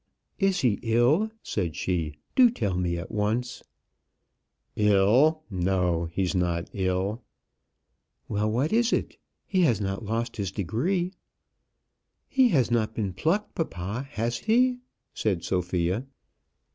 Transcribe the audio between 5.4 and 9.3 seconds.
no; he's not ill." "Well, what is it?